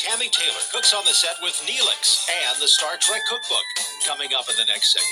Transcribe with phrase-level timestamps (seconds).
[0.00, 3.64] Tammy Taylor cooks on the set with Neelix and the Star Trek cookbook
[4.06, 5.10] coming up in the next segment.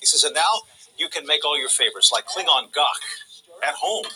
[0.00, 0.62] He says, and now
[0.98, 4.06] you can make all your favorites like Klingon Gok at home.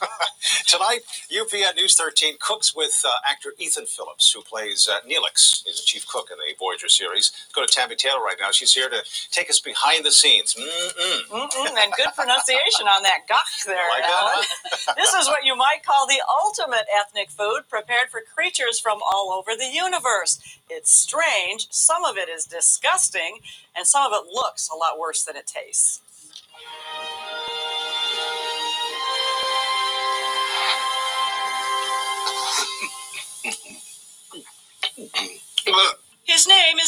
[0.66, 5.62] Tonight, UPN News 13 cooks with uh, actor Ethan Phillips, who plays uh, Neelix.
[5.64, 7.32] He's the chief cook in the Voyager series.
[7.34, 8.50] Let's go to Tammy Taylor right now.
[8.50, 10.54] She's here to take us behind the scenes.
[10.54, 11.20] Mm-mm.
[11.30, 14.44] Mm-mm, and good pronunciation on that gok there, Like that, Alan.
[14.64, 14.94] huh?
[14.96, 19.32] this is what you might call the ultimate ethnic food prepared for creatures from all
[19.32, 20.40] over the universe.
[20.70, 23.38] It's strange, some of it is disgusting,
[23.76, 26.00] and some of it looks a lot worse than it tastes.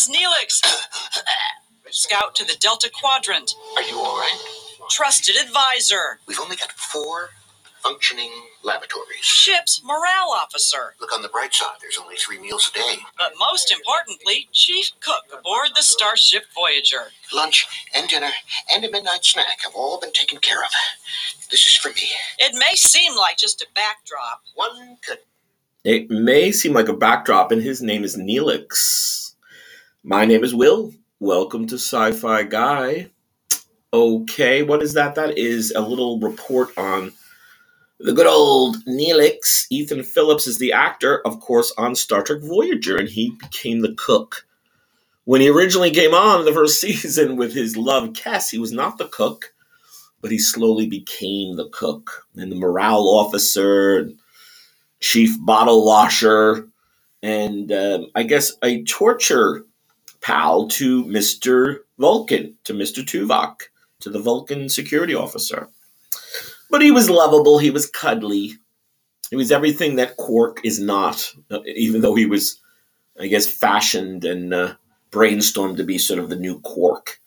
[0.02, 0.60] His is Neelix,
[1.92, 4.38] scout to the Delta Quadrant, Are you all right?
[4.90, 7.30] trusted advisor, We've only got four
[7.84, 8.32] functioning
[8.64, 9.20] laboratories.
[9.22, 12.96] ship's morale officer, Look on the bright side, there's only three meals a day.
[13.16, 17.12] but most importantly, chief cook aboard the Starship Voyager.
[17.32, 18.30] Lunch and dinner
[18.74, 20.70] and a midnight snack have all been taken care of.
[21.52, 22.08] This is for me.
[22.38, 25.18] It may seem like just a backdrop, One could
[25.84, 29.21] It may seem like a backdrop, and his name is Neelix.
[30.04, 30.92] My name is Will.
[31.20, 33.10] Welcome to Sci Fi Guy.
[33.92, 35.14] Okay, what is that?
[35.14, 37.12] That is a little report on
[38.00, 39.66] the good old Neelix.
[39.70, 43.94] Ethan Phillips is the actor, of course, on Star Trek Voyager, and he became the
[43.96, 44.44] cook.
[45.22, 48.98] When he originally came on the first season with his love Kes, he was not
[48.98, 49.54] the cook,
[50.20, 54.18] but he slowly became the cook and the morale officer, and
[54.98, 56.68] chief bottle washer,
[57.22, 59.64] and um, I guess a torture
[60.22, 61.78] pal to Mr.
[61.98, 63.04] Vulcan, to Mr.
[63.04, 63.64] Tuvok,
[64.00, 65.68] to the Vulcan security officer.
[66.70, 68.54] But he was lovable, he was cuddly,
[69.30, 72.60] he was everything that Quark is not, uh, even though he was,
[73.20, 74.74] I guess, fashioned and uh,
[75.10, 77.20] brainstormed to be sort of the new Quark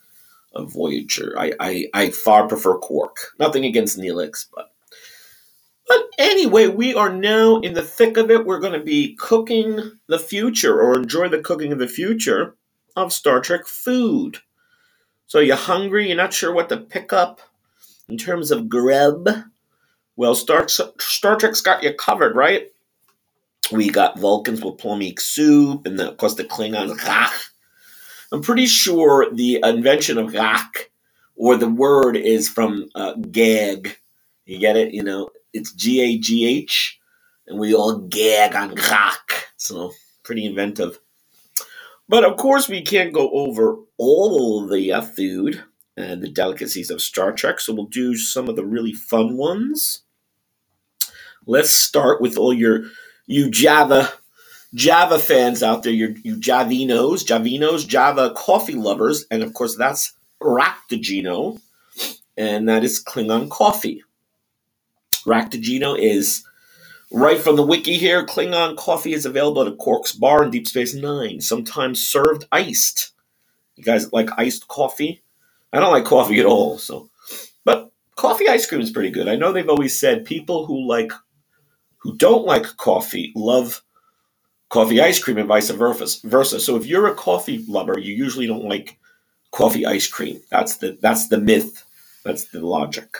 [0.53, 1.35] of Voyager.
[1.37, 3.33] I, I, I far prefer Quark.
[3.39, 4.71] Nothing against Neelix, but
[5.87, 8.43] but anyway, we are now in the thick of it.
[8.43, 12.55] We're going to be cooking the future or enjoy the cooking of the future
[12.95, 14.39] of Star Trek food.
[15.27, 17.41] So, you're hungry, you're not sure what to pick up
[18.07, 19.27] in terms of grub?
[20.15, 22.71] Well, Star, Star Trek's got you covered, right?
[23.71, 26.97] We got Vulcans with plum soup, and of course the Klingons.
[27.03, 27.31] Gagh.
[28.31, 30.89] I'm pretty sure the invention of gagh,
[31.35, 33.97] or the word, is from uh, gag.
[34.45, 34.93] You get it?
[34.93, 36.99] You know, it's G A G H,
[37.47, 39.45] and we all gag on gagh.
[39.57, 39.91] So
[40.23, 40.99] pretty inventive.
[42.07, 45.63] But of course, we can't go over all the uh, food
[45.97, 50.01] and the delicacies of Star Trek, so we'll do some of the really fun ones.
[51.47, 52.85] Let's start with all your
[53.25, 54.13] you Java
[54.73, 60.13] Java fans out there, your you Javinos, Javinos, Java coffee lovers, and of course that's
[60.41, 61.59] Raktajino,
[62.37, 64.03] and that is Klingon coffee.
[65.25, 66.45] Raktajino is
[67.11, 68.25] right from the wiki here.
[68.25, 73.13] Klingon coffee is available at Quark's bar in Deep Space Nine, sometimes served iced.
[73.75, 75.23] You guys like iced coffee?
[75.73, 77.09] I don't like coffee at all, so
[77.65, 79.27] but coffee ice cream is pretty good.
[79.27, 81.11] I know they've always said people who like
[81.97, 83.83] who don't like coffee love
[84.69, 86.59] coffee ice cream and vice versa versa.
[86.59, 88.97] So if you're a coffee lover, you usually don't like
[89.51, 90.41] coffee ice cream.
[90.51, 91.85] That's the that's the myth.
[92.23, 93.17] That's the logic.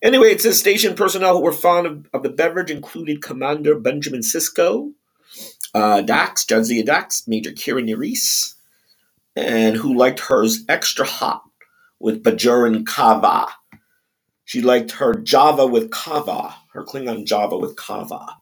[0.00, 4.20] Anyway, it says station personnel who were fond of, of the beverage included Commander Benjamin
[4.20, 4.92] Sisko,
[5.74, 8.54] uh, Dax, Jadzia Dax, Major Kira Nerys,
[9.34, 11.42] and who liked hers extra hot
[11.98, 13.48] with Bajoran Kava.
[14.44, 18.36] She liked her Java with Kava, her Klingon Java with Kava.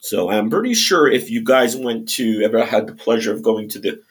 [0.00, 3.68] So I'm pretty sure if you guys went to ever had the pleasure of going
[3.70, 4.02] to the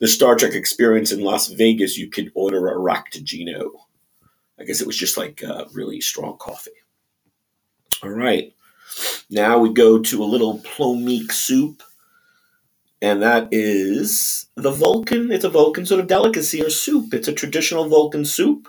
[0.00, 3.70] the Star Trek experience in Las Vegas, you could order a Raktajino.
[4.60, 6.70] I guess it was just like uh, really strong coffee.
[8.02, 8.52] All right.
[9.30, 11.82] Now we go to a little plomeek soup.
[13.02, 15.32] And that is the Vulcan.
[15.32, 17.14] It's a Vulcan sort of delicacy or soup.
[17.14, 18.68] It's a traditional Vulcan soup.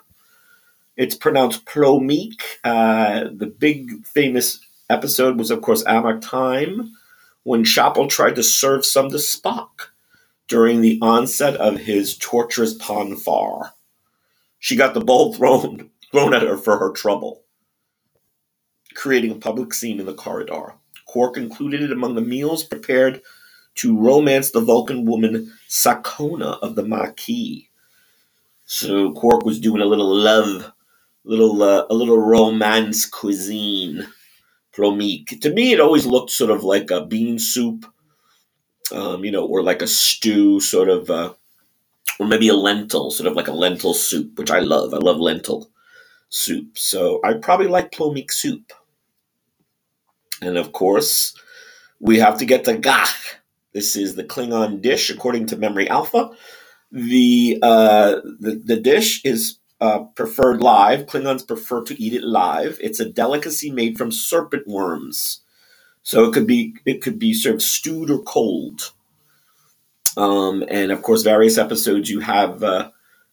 [0.95, 2.59] It's pronounced plomeek.
[2.63, 4.59] Uh, the big famous
[4.89, 6.93] episode was, of course, Amok Time,
[7.43, 9.89] when Chapel tried to serve some to Spock
[10.47, 13.73] during the onset of his torturous Pon farr.
[14.62, 17.44] She got the bowl thrown thrown at her for her trouble,
[18.96, 20.75] creating a public scene in the corridor.
[21.06, 23.22] Quark included it among the meals prepared
[23.75, 27.69] to romance the Vulcan woman Sakonna of the Maquis.
[28.66, 30.72] So Quark was doing a little love,
[31.25, 34.08] little uh, a little romance cuisine.
[34.74, 35.42] Plomeek.
[35.42, 37.86] To me, it always looked sort of like a bean soup,
[38.94, 41.34] um, you know, or like a stew, sort of, uh,
[42.19, 44.94] or maybe a lentil, sort of like a lentil soup, which I love.
[44.94, 45.69] I love lentil
[46.30, 46.77] soup.
[46.77, 48.74] So I probably like Plomeek soup.
[50.42, 51.36] And of course,
[52.00, 53.09] we have to get to Gagh.
[53.74, 56.31] This is the Klingon dish, according to Memory Alpha.
[56.92, 61.06] The uh, the, the dish is uh, preferred live.
[61.06, 62.77] Klingons prefer to eat it live.
[62.81, 65.42] It's a delicacy made from serpent worms,
[66.03, 68.92] so it could be it could be served stewed or cold.
[70.18, 72.92] Um, and of course, various episodes you have uh,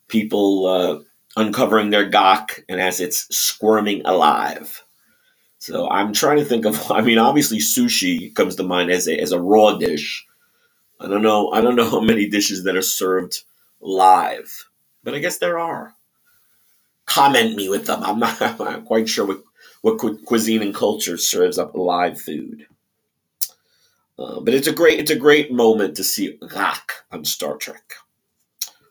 [0.08, 1.00] people uh,
[1.36, 4.84] uncovering their gagh, and as it's squirming alive.
[5.58, 6.92] So I'm trying to think of.
[6.92, 10.26] I mean, obviously, sushi comes to mind as a as a raw dish.
[11.00, 11.50] I don't know.
[11.52, 13.44] I don't know how many dishes that are served
[13.80, 14.68] live,
[15.04, 15.94] but I guess there are.
[17.06, 18.02] Comment me with them.
[18.04, 19.42] I'm not, I'm not quite sure what
[19.82, 22.66] what cu- cuisine and culture serves up live food.
[24.18, 27.94] Uh, but it's a great it's a great moment to see Gagh on Star Trek.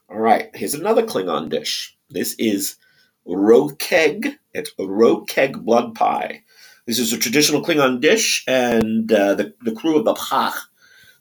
[0.10, 1.98] All right, here's another Klingon dish.
[2.10, 2.78] This is
[3.28, 4.38] rokeg.
[4.54, 6.44] It's rokeg blood pie.
[6.86, 10.54] This is a traditional Klingon dish, and uh, the, the crew of the Pagh,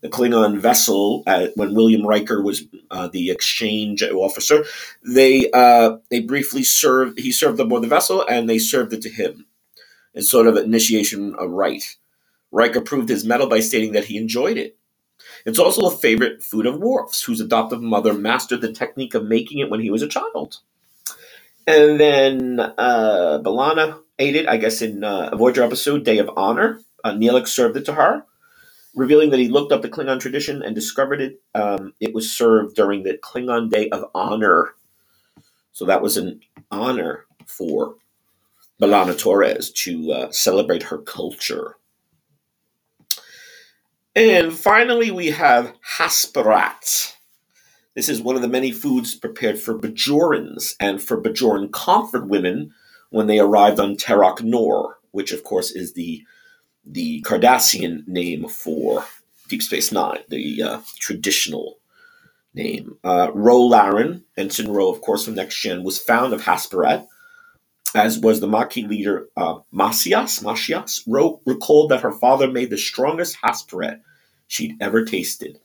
[0.01, 2.63] the Klingon vessel, uh, when William Riker was
[2.93, 4.65] uh, the exchange officer,
[5.05, 7.19] they uh, they briefly served.
[7.19, 9.47] He served them aboard the vessel, and they served it to him.
[10.15, 11.97] It's sort of initiation of rite.
[12.57, 14.79] Riker proved his mettle by stating that he enjoyed it.
[15.45, 19.59] It's also a favorite food of Worf's, whose adoptive mother mastered the technique of making
[19.59, 20.61] it when he was a child.
[21.67, 26.31] And then uh, B'Elanna ate it, I guess, in uh, a Voyager episode, Day of
[26.35, 26.81] Honor.
[27.05, 28.25] Uh, Neelix served it to her,
[28.95, 31.43] revealing that he looked up the Klingon tradition and discovered it.
[31.55, 34.75] Um, it was served during the Klingon Day of Honor.
[35.73, 37.97] So that was an honor for
[38.81, 41.77] B'Elanna Torres to uh, celebrate her culture.
[44.17, 47.15] And finally, we have Hasperat.
[47.95, 52.73] This is one of the many foods prepared for Bajorans and for Bajoran comfort women
[53.11, 56.25] when they arrived on Terok Nor, which of course is the
[56.85, 59.05] the Cardassian name for
[59.49, 61.79] Deep Space Nine, the uh, traditional
[62.55, 62.97] name.
[63.05, 67.07] Uh, Ro Laren, Ensign Ro, of course, from Next Gen, was found of Hasperat,
[67.97, 71.03] as was the Maquis leader uh, Masias, Macias.
[71.07, 74.01] Ro recalled that her father made the strongest Hasperat
[74.47, 75.59] she'd ever tasted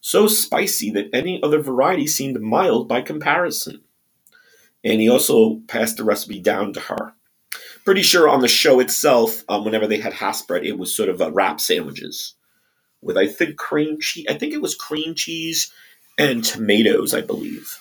[0.00, 3.82] so spicy that any other variety seemed mild by comparison.
[4.82, 7.14] And he also passed the recipe down to her.
[7.84, 11.20] Pretty sure on the show itself, um, whenever they had Hasperat, it was sort of
[11.20, 12.34] uh, wrap sandwiches
[13.02, 14.26] with, I think, cream cheese.
[14.28, 15.72] I think it was cream cheese
[16.18, 17.78] and tomatoes, I believe.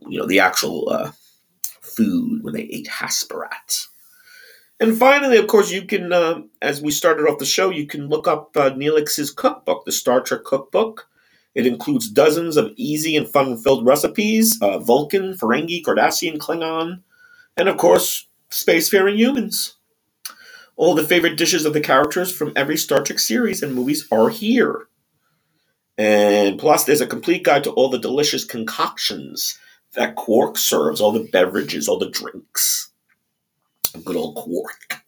[0.00, 1.12] You know, the actual uh,
[1.96, 3.88] food when they ate Hasperat.
[4.78, 8.08] And finally, of course, you can, uh, as we started off the show, you can
[8.08, 11.08] look up uh, Neelix's cookbook, the Star Trek cookbook.
[11.54, 17.00] It includes dozens of easy and fun-filled recipes: uh, Vulcan, Ferengi, Cardassian, Klingon,
[17.56, 19.76] and of course, spacefaring humans.
[20.76, 24.28] All the favorite dishes of the characters from every Star Trek series and movies are
[24.28, 24.88] here.
[25.96, 29.58] And plus, there's a complete guide to all the delicious concoctions
[29.96, 32.90] that Quark serves, all the beverages, all the drinks
[34.04, 35.02] good old Quark.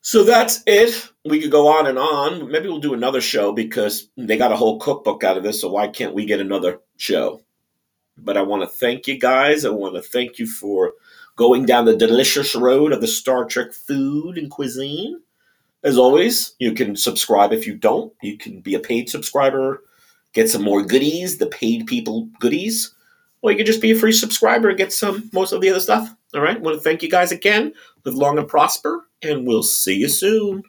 [0.00, 1.08] So that's it.
[1.24, 2.50] We could go on and on.
[2.50, 5.68] Maybe we'll do another show because they got a whole cookbook out of this, so
[5.68, 7.42] why can't we get another show?
[8.16, 9.64] But I want to thank you guys.
[9.64, 10.92] I want to thank you for
[11.34, 15.20] going down the delicious road of the Star Trek food and cuisine.
[15.82, 18.12] As always, you can subscribe if you don't.
[18.22, 19.82] You can be a paid subscriber,
[20.32, 22.94] get some more goodies, the paid people goodies.
[23.46, 25.78] Or you can just be a free subscriber and get some most of the other
[25.78, 26.12] stuff.
[26.34, 26.60] All right.
[26.60, 27.72] Want to thank you guys again.
[28.04, 30.64] Live long and prosper, and we'll see you soon.